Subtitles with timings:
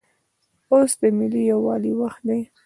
[0.71, 2.41] اوس دملي یووالي وخت دی